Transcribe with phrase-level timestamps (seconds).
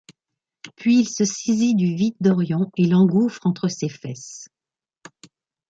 [0.77, 4.47] Puis il se saisit du vit d’Orion et l’engouffre entre ses fesses.